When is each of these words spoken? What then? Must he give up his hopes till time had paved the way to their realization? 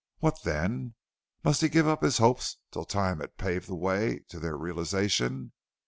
What 0.17 0.41
then? 0.41 0.95
Must 1.43 1.61
he 1.61 1.69
give 1.69 1.87
up 1.87 2.01
his 2.01 2.17
hopes 2.17 2.57
till 2.71 2.85
time 2.85 3.19
had 3.19 3.37
paved 3.37 3.67
the 3.67 3.75
way 3.75 4.25
to 4.29 4.39
their 4.39 4.57
realization? 4.57 5.51